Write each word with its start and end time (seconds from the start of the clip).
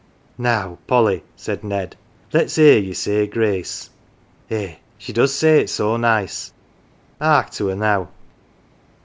"Now, 0.39 0.79
Polly," 0.87 1.21
said 1.35 1.63
Ned, 1.63 1.95
"let's 2.33 2.55
hear 2.55 2.79
ye 2.79 2.91
say 2.91 3.27
grace. 3.27 3.91
Eh, 4.49 4.77
she 4.97 5.13
does 5.13 5.31
say 5.31 5.59
it 5.59 5.69
so 5.69 5.95
nice. 5.95 6.51
""Ark 7.21 7.51
to 7.51 7.69
'er 7.69 7.75
now." 7.75 8.09